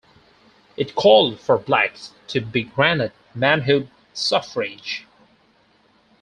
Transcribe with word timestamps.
It 0.77 0.95
called 0.95 1.39
for 1.39 1.59
blacks 1.59 2.13
to 2.29 2.39
be 2.41 2.63
granted 2.63 3.11
manhood 3.35 3.87
suffrage. 4.15 5.05